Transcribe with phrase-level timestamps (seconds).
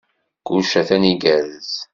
[0.45, 1.71] Kullec atan igerrez.